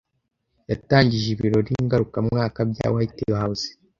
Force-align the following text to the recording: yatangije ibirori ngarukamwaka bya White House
yatangije 0.69 1.27
ibirori 1.35 1.73
ngarukamwaka 1.85 2.59
bya 2.71 2.87
White 2.93 3.21
House 3.39 3.67